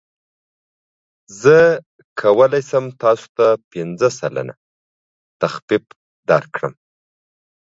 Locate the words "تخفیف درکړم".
5.41-6.73